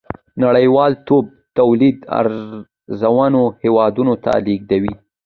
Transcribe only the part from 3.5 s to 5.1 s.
هېوادونو ته لېږدوي.